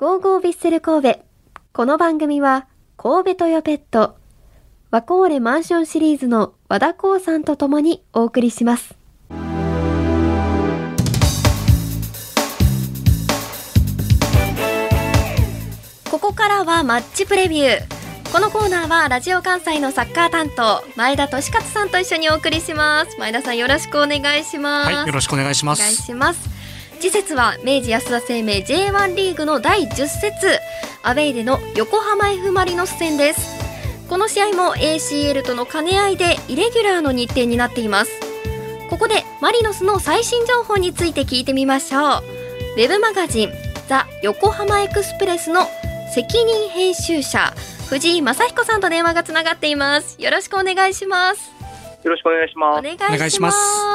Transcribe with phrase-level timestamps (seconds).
[0.00, 1.20] ゴーゴービッセル神戸。
[1.74, 2.66] この番組は、
[2.96, 4.16] 神戸トヨペット、
[4.90, 8.94] ワコーレマンションシリーズの和田光さんと共にお送りします。
[16.10, 18.32] ここからはマッチプレビュー。
[18.32, 26.02] このコーナーはラジオ関西のサッカー担当前田利勝さんと一緒にお送りします前田さんよろしくお願いしますはい、よろしくお願いしまお願いす。
[26.02, 26.49] します
[27.00, 30.60] 次節は明治安田生命 J1 リーグの第10節
[31.02, 33.58] アウェイでの横浜 F・ マリノス戦です。
[34.06, 38.10] この試合も ACL との兼ね合いでイレギュラーの日程になっています。
[38.90, 42.22] ここでマリノスの最新情報について聞いてみましょう。
[42.76, 43.52] ウェブマガジン
[43.88, 45.62] ザ横浜エクスプレスの
[46.14, 47.54] 責任編集者
[47.88, 50.20] 藤井正彦さんと電話がつながっています。
[50.20, 51.50] よろしくお願いします。
[52.04, 52.78] よろしくお願いします。
[52.78, 53.14] お願いします。
[53.14, 53.50] お願いしま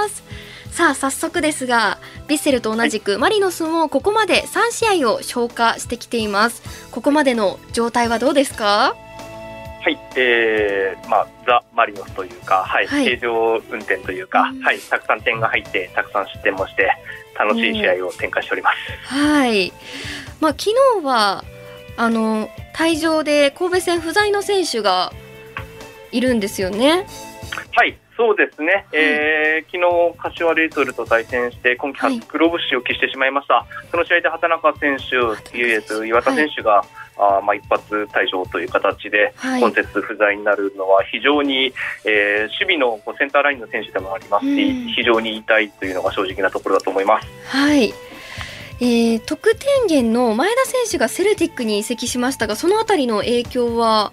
[0.09, 0.34] す
[0.75, 6.89] さあ早速ですがヴィッセルと同じくマリノスもここまで3試合を消化してきています。
[6.91, 8.93] ここまでの状態はどうですか？
[9.81, 13.05] はい、えー、まあ、ザ・マリノスというか、はい、はい。
[13.05, 14.61] 平常運転というか、うん。
[14.61, 16.91] はい、たくさん点が入って、たくさん失点もして、
[17.39, 19.13] 楽しい試合を展開しております。
[19.13, 19.71] はい。
[20.41, 21.45] まあ昨日は
[21.95, 25.13] あの退場で神戸戦不在の選手が
[26.11, 27.05] いるんですよね。
[27.71, 32.19] はい、そうですね、えー、昨日柏レイソルと対戦して、今季はい。
[32.19, 33.65] 初黒星を喫してしまいました。
[33.91, 35.15] その試合で畑中選手、
[35.57, 36.85] ユーエス岩田選手が、
[37.17, 39.61] あーまあ、一発退場という形で、はい。
[39.61, 41.73] 今節不在になるのは非常に、
[42.05, 44.87] えー守備のセンターラインの選手でもありますし、うん。
[44.93, 47.27] 非常に痛いというのが正直なところだと思います。
[47.47, 47.93] はい。
[48.79, 54.11] えー、得点源の前田選手がセルティックに移籍しましたがそのあたりの影響は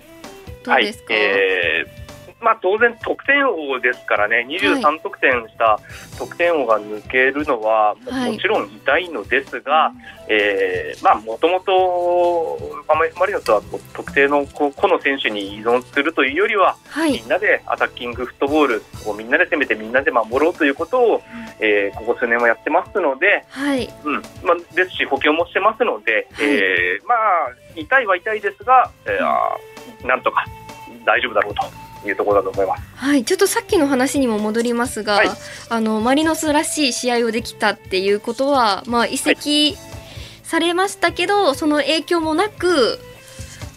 [0.64, 1.22] どうですか、はい。
[1.22, 2.01] えー
[2.42, 5.78] まあ、当然、得点王ですからね、23得点した
[6.18, 9.92] 得点王が抜けるのはも,、ちろん痛いのですが、
[11.24, 12.58] もともと
[13.16, 13.62] マリノスは
[13.92, 17.12] 特定の個の選手に依存するというよりは、はい。
[17.12, 21.22] みんなでアタッキングフットボールをみんなで攻めてみんなで守ろうということを、
[21.60, 23.88] えーここ数年はやってますので、はい。
[24.04, 24.14] うん。
[24.14, 24.20] ま
[24.52, 27.18] あ、ですし補強もしてますので、えーまあ、
[27.76, 30.44] 痛いは痛いですが、えーなんとか
[31.04, 32.82] 大丈夫だろうというところだと思います。
[32.96, 35.28] はい、ちょっとさっきの話にも戻りますが、はい。
[35.68, 39.76] あのマリノスらしい試合をできたっていうことは、まあ、移籍
[40.42, 42.98] されましたけど、その影響もなく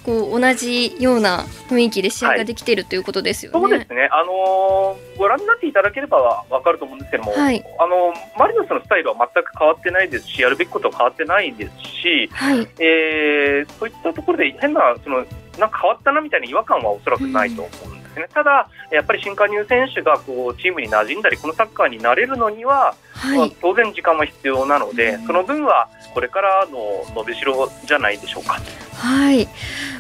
[0.05, 3.59] こう同じような雰囲気で試合ができているということですよね。
[3.59, 7.63] そうですね、あのーご覧になっていただければ分かると思うんですけども、はい。
[7.79, 11.71] あのーマリノスのスタイルは全く変わってないですし、やるべきことは変わってないです
[12.01, 15.25] し、はい、えーそういったところで変なその
[15.57, 18.27] なんか変わったなみたいな違和感はおそらくないと思うんですね。
[18.33, 28.59] ただ、やっぱり新加入選手がこうチームに馴染んだり、このサッカーになれるのには、まあはい、当然時間は必要なので、うんその分はこれからの伸びしろじゃないでしょうか。
[28.93, 29.47] はい、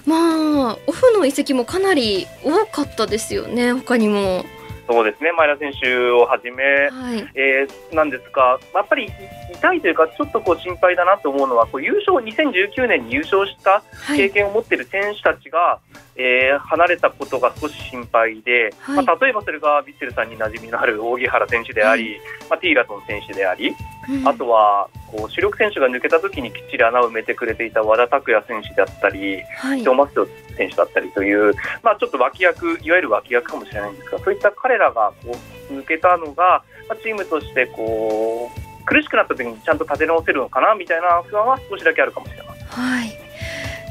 [0.05, 3.73] まあオフの移籍もかなり多かったですよね。
[3.73, 4.45] 他にも、
[4.87, 9.09] そうですね、前田選手をはじめ、はい、えーなんですが、やっぱり
[9.53, 15.79] 痛いというか、ちょっとこう心配だなと思うのは、こう優勝、2019年に優勝したはい、経験を持っている選手たちが、
[16.15, 19.05] えー離れたことが少し心配で、はい。
[19.05, 22.17] まあ、例えばそれがヴィッセルさんに馴染みのある扇原選手であり、
[22.49, 23.75] まあ、ティーラトン選手であり、
[24.09, 24.27] うん。
[24.27, 30.27] あとはこう主力選手が抜けた時にきっちり穴を埋めてくれていた和田拓也選手であったり、はいトーマスト
[30.57, 31.53] 選手だったりという、
[31.83, 35.37] まあ、ちょっと脇役、いわゆる脇役かもしれないんですが、そういった彼らがこ
[35.69, 42.67] う抜けたのが、まあ、チームとしてこう苦しくなった時にちゃんと立て直せるのかなみたいな不安は少しだけあるかもしれません。
[42.67, 43.25] はい。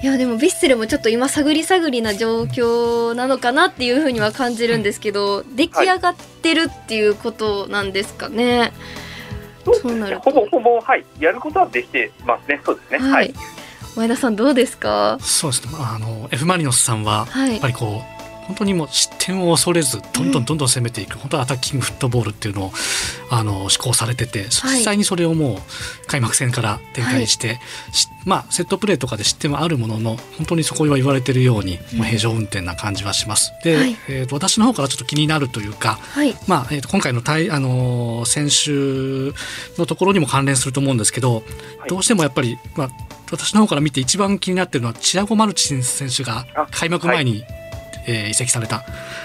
[0.02, 8.72] いやでもヴィッセルもちょっと今探り探りな状況なのかなっていうふうには感じるんですけど、出来上がってるっていうことなんですかね。
[9.72, 13.08] そうなるとほぼほぼ、はい、やることはできてますね、そうですね。
[13.08, 13.10] はい。
[13.10, 13.34] はい、
[13.96, 15.16] 前田さんどうですか？
[15.20, 15.72] そうですね。
[15.72, 18.13] まああの F マリノスさんははいやっぱりこう。
[18.46, 22.72] 本当にもう失点を恐れずどんどんどんどん攻めていく、本当アタッキングフットボールっていうのを
[23.30, 27.58] あの施行されてて実際にそれをもう開幕戦から展開して、
[27.92, 33.52] しまあセットプレーとかで失点はあるものの本当にそこは言われてるように、もう平常運転な感じはします。
[33.64, 33.96] で、はい。
[34.08, 36.34] えーと私の方からちょっと気になるというか、はい。
[36.46, 39.34] まあえー、と今回の対、あのー選手
[39.78, 41.40] のところにも関連すると思うんですけど、は
[41.86, 41.88] い。
[41.88, 42.90] どうしてもやっぱり、まあ、
[43.30, 47.44] 私の方から見て一番気になってるのはチアゴ・マルチン選手があ開幕前に、
[48.06, 48.84] えー移籍された。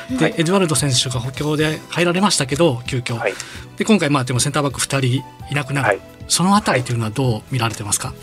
[0.10, 0.36] で、はい。
[0.38, 3.34] エドワルド選手が補強で入られましたけど急遽、はい。
[3.78, 5.06] で今回まあでもセンターバック2人
[5.52, 6.00] いなくなる、はい。
[6.28, 8.14] そのあたりというのはどう見られてますか、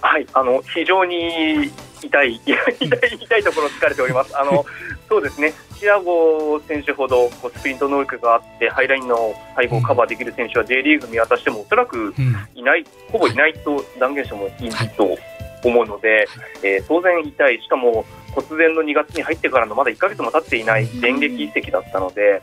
[0.00, 1.70] はい、あの非常に
[2.02, 4.38] 痛い痛い痛いところを疲れております。
[4.38, 4.64] あの
[5.08, 5.52] そうですね。
[5.78, 12.36] チアゴ選手ほどこうスプリント能力があってハイラインの背後をカバーできる選手は J リーグ見渡してもおそらくうん。
[12.54, 15.18] いない、ほぼいないと断言してもいいと
[15.64, 16.26] 思うので、
[16.62, 18.04] えー、当然痛い、しかも
[18.34, 22.42] 突然の2月に入ってからのまだ1か月も経っていない電撃移籍だったので、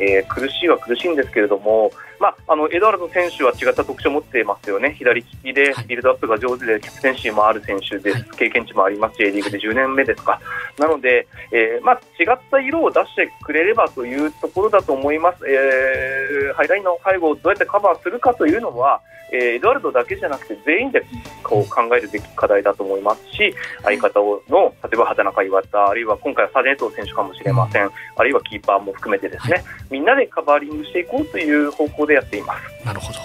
[0.00, 1.90] えー、苦しいは苦しいんですけれども、
[2.20, 10.40] まあ、あのエドワルド選手は違った特徴を持っていますよね、左利きでビルドアップが上手で、キャプテンシーもある選手です、経験値もあります J リーグで10年目ですか、
[10.78, 19.00] なので、えーまあ、違った色を出してくれればというところだと思います、えー、ハイラインの背後をどうやってカバーするかというのは、
[19.32, 21.04] えー、エドワルドだけじゃなくて全員で
[21.42, 27.90] こう考えるべき課題だと思いますし相方の例えば畑中岩田あるいは今回はサデート選手かもしれません。
[28.16, 32.86] あるいはキーパーも含めてですね、はい、みんなでカバーリングしていこうという方向でやっています。
[32.86, 33.18] なるほど。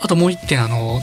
[0.00, 1.02] あともう一点あの、はい。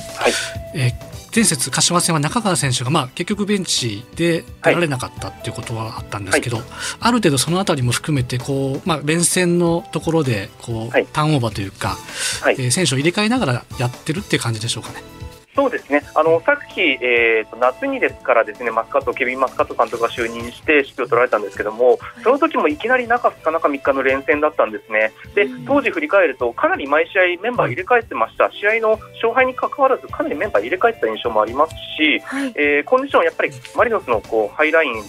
[0.75, 6.66] えー前節柏戦は中川選手が、まあ、結局ベンチで出られなかったっていうことはあったんですけど、はい、
[7.01, 11.98] ある程度その辺りも含めてこう、まあ、連戦のところでこう、はい、ターンオーバーというか、
[12.42, 15.15] はい、えー、選手を入れ替えながらやってるっていう感じでしょうかね。
[15.56, 35.02] そうですね、あのさっき、えーと、夏にですからですねマスカットケビン・マスカット監督が就任して指揮を取られたんですけども、その時もいきなり中2日、中3日の連戦だったんですね、で当時振り返ると、かなり毎試合メンバー入れ替えてました、試合の勝敗にかかわらず、かなりメンバー入れ替えてた印象もありますし、はい、えー、コンディションはやっぱりマリノスのこうハイライン、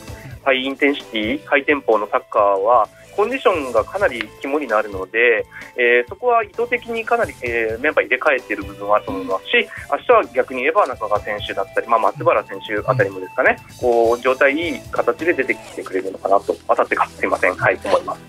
[0.44, 5.46] ハイインテンシティ、ハイテンポのサッカーは、コンディションがかなり肝になるので、
[5.76, 18.20] えー、そこは意図的にかなり、えー、メンバー入れ替えている部分はあると思いますし、明日は逆にエヴァ中川選手だったり、まあ、松原選手あたりもですかね、こう状態いい形で出てきてくれるのかなと、当たってか、すみません、はい、思います。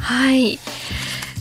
[0.00, 0.58] はい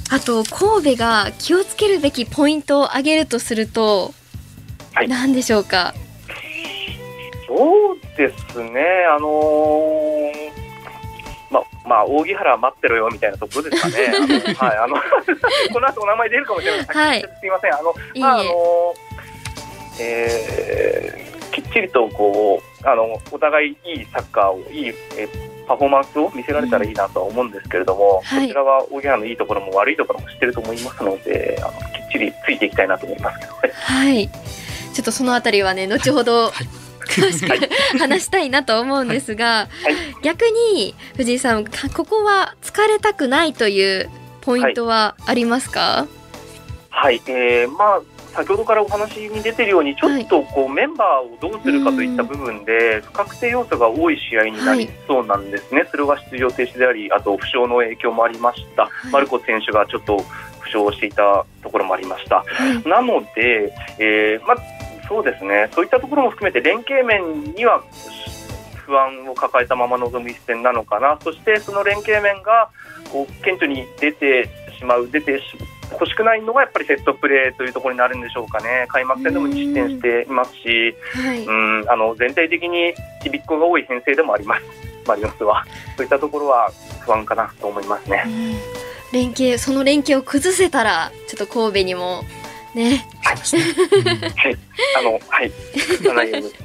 [0.09, 4.13] あと神戸が気をつけるべきポイントを挙げるとすると、
[4.93, 5.93] はい、何でしょうか？
[7.45, 10.46] そうですね、あのー
[11.87, 14.07] まあ、扇原待ってろよみたいなところですかね。
[14.59, 14.97] はい、あの
[15.71, 16.85] この後お名前出るかもしれない。
[16.85, 17.73] はい、すみません。
[17.73, 18.93] あの、まあ、あの、
[19.99, 25.27] えー、きっちりとこう、あの、お互いいいサッカーを、いい、え
[25.67, 34.29] パフォーマンスを見せられたらいいなとは思うんですけれども、うんはい、こちらは扇原のいいところも悪いところも知ってると思いますので、あのきっちりついていきたいなと思いますけど、はい。
[34.29, 36.76] ちょっとそのあたりはね、後ほど、はい
[37.17, 39.67] 詳しく話したいなと思うんですが、はい、
[40.23, 41.71] 逆に藤井さんこ
[42.05, 44.09] こは疲れたくないという
[44.41, 46.07] ポイントはありますか？
[46.89, 48.01] はい、えー、まあ
[48.33, 60.19] 先ほどからお話に出ているようにちょっとこう、メンバーをどうするかといった部分で不確定要素が多い試合になりそうなんですね、はい、それは出場停止でありあと負傷の影響もありました、はい、マルコ選手がちょっと
[60.59, 62.45] 負傷していたところもありました、
[62.87, 64.76] なので、えーまあ
[65.07, 67.81] そうですね、そういったところも含めて連携面には
[68.85, 72.69] 不安を抱えたまま臨む一戦なのかな、そしてその連携面が
[73.11, 75.41] こう顕著に出てしまう、出て
[75.91, 82.93] 欲しくないのがやっぱりセットプレーというところになるんでしょうかね、開幕戦でも2失点していますし、はい、うんあの全体的に
[83.23, 84.63] ちびっこが多い編成でもあります、
[85.07, 85.65] マリノスは。
[85.95, 86.71] そういったところは
[87.01, 88.23] 不安かなと思いますね。
[89.13, 92.23] 連携その連携を崩せたらちょっと神戸にも
[92.77, 93.05] ね。
[93.23, 93.37] はい。
[93.37, 94.57] はい。
[94.97, 95.51] あの、はい。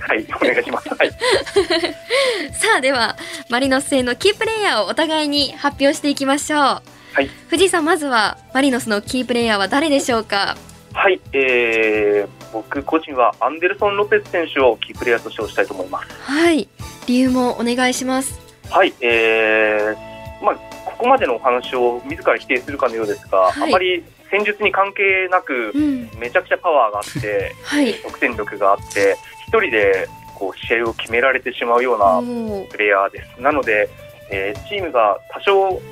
[0.08, 0.88] はい、お願いします。
[0.90, 1.10] はい。
[2.54, 3.16] さあ、では、
[3.48, 6.60] マリノス戦のキープレイヤーをお互いに発表していきましょう。
[6.60, 7.30] はい。
[7.48, 10.56] 藤井さん、まずは、マリノスのキープレイヤーは誰でしょうか？
[10.94, 16.08] はい、えー、僕個人はアンデルソン・ロペス選手をキープレイヤーとして推したいと思います。
[16.22, 16.68] はい。
[17.06, 18.38] 理由もお願いします。
[18.70, 25.72] はい、えー、まあ、ここまでのお話を自ら否定するかのようですが、はい、あまり戦術に関係なく、
[26.16, 33.40] めちゃくちゃパワーがあって、はい、得点力があって一人でこう試合を決められてしまうようなプレイヤーです。
[33.42, 33.90] なので、
[34.30, 35.82] えー、チームが多少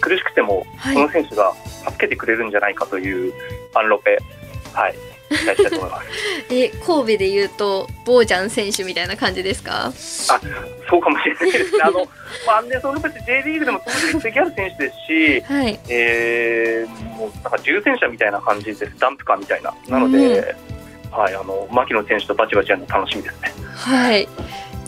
[0.00, 1.54] 苦しくても、この選手が
[1.88, 3.32] 助けてくれるんじゃないかという
[3.72, 4.18] アンロペ、
[4.72, 4.96] はい、
[5.28, 6.06] 期待したいと思います。
[6.50, 9.86] え神戸でいうとボージャン選手みたいな感じですか？
[9.86, 9.92] あ、
[10.88, 11.82] そうかもしれないですね。
[11.82, 12.04] あの
[12.46, 18.98] まあアンデルソンロペス J リーグでも当時実績ある選手ですし、はい、えー、もうなんか重戦車みたいな感じです。
[18.98, 19.74] ダンプカーみたいな。
[19.88, 23.52] なので、うん、はいあの牧野選手とバチバチやるの楽しみですね。
[23.74, 24.28] はい。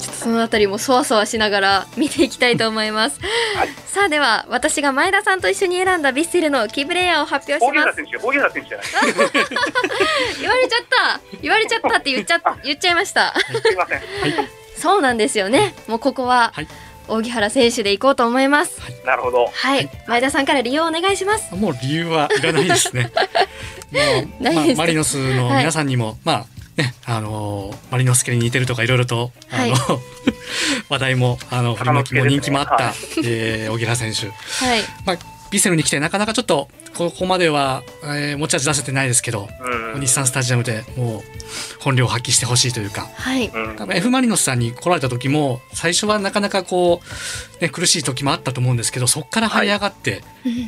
[0.09, 3.21] ちょっとそのあたりもそわそわしながら見ていきたいと思います。
[3.21, 8.03] はい、さあでは私が前田さんと一緒に選んだヴィッセルのキープレイヤーを発表します。
[10.41, 13.35] 言われちゃった言われちゃったって言っちゃ 言っちゃいました。
[13.35, 14.03] すみません。
[14.77, 15.75] そうなんですよね。
[15.87, 16.53] もうここは。
[16.55, 16.69] はい
[17.09, 18.81] 荻原選手でいこうと思います。
[19.07, 19.47] なるほど。
[19.47, 21.55] はい、前田さんから理由をお願いします。
[21.55, 23.11] もう理由はいらないですね。
[23.91, 24.01] も
[24.51, 29.73] う、まあ、マリノスの皆さんにも、はい、まあね、あのマリノスケに似てるとかいろいろと、あの、はい、
[30.89, 32.95] 話題もあの振り向きも人気もあった、
[33.25, 34.27] えー、小木原選手、
[34.65, 34.81] はい。
[35.05, 35.17] まあ、
[35.51, 41.23] ビセルに来てなかなかちょっとここまでは、えー持ち味出せてないですけど、うん日産スタジアムでもう
[41.81, 43.09] 本領を発揮してほしいというか。
[43.15, 43.51] はい。
[43.97, 47.01] F・ マリノスさんに来られた時も最初はなかなかこ
[47.61, 50.23] う、ね、苦しい時もあったと思うんですけどそこから這い上がって、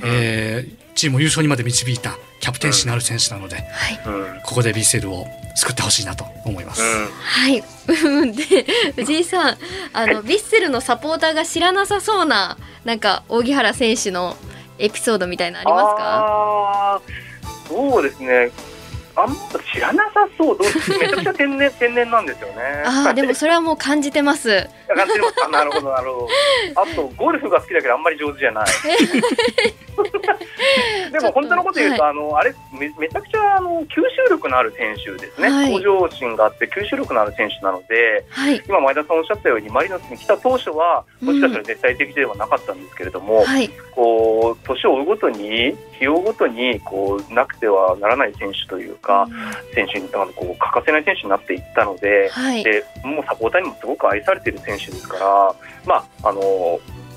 [0.05, 4.43] えーチームを優勝にまで導いたキャプテンシーのある選手なので、はい。
[4.45, 5.25] ここでヴィッセルを
[5.55, 6.83] 救ってほしいなと思います。
[6.83, 7.63] はい。
[7.89, 8.45] う んで、
[8.97, 9.59] 藤井さん、
[9.95, 14.37] あの、ヴィッセルのサポーターが知らなさそうな、なんか、荻原選手の
[14.79, 17.03] エピソードみたいなのありますか？
[17.69, 18.51] そうですね。
[19.17, 19.37] あんま
[19.73, 20.59] 知らなさそう。
[20.59, 22.55] どうめちゃくちゃ天然天然なんですよね。
[22.87, 24.69] ああ、でもそれはもう感じてます。
[24.89, 26.29] 感じてますあ なるほどなるほど。
[26.77, 28.67] あとゴルフが好きだけどあんまり上手じゃない。
[31.13, 34.01] でも本当のこと言うと、あのあれめめちゃくちゃあの吸収
[34.31, 35.49] 力のある選手ですね。
[35.49, 38.63] はい向上心があって吸収力のある選手なので、はい。
[38.67, 43.71] 今前田さんおっしゃったようにマリノスに来た当初はもしかしたら絶対的ではなかったんですけれども、はい。
[43.93, 49.10] こう年を追うごとに日を追うごとにこうなくてはならない選手というか、
[49.75, 52.29] 選手にあのこう欠かせない選手になっていったので。
[52.31, 52.65] はい。
[52.65, 55.55] でもうサポーターにもすごく愛されている選手ですから、
[55.87, 56.41] まあ、あの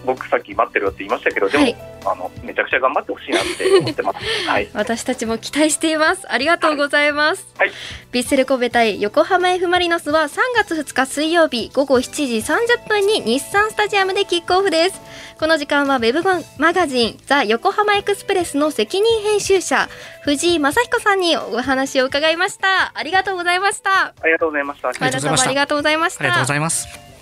[0.05, 4.19] 僕さっき待ってるよって言いましたけど、でも、はいあのめちゃくちゃ頑張ってほしいなって思ってます。
[4.47, 6.25] はい、私たちも期待しています。
[6.29, 7.45] ありがとうございます。
[7.57, 7.71] はい
[8.11, 15.01] ヴィッセル神戸対横浜 F・ マリノスは3月2日水曜日午後7時30分に日産スタジアムでキックオフです。
[15.39, 16.21] この時間はウェブ
[16.57, 19.89] マガジンザ横浜エクスプレスの責任編集者
[20.23, 22.91] 藤井正彦さんにお話を伺いました。
[22.93, 24.13] ありがとうございました。
[24.21, 24.89] ありがとうございました。
[24.89, 26.47] ありがとうございました前田さんもありがとうございましたありがとうご。
[26.47, 27.12] ざいます。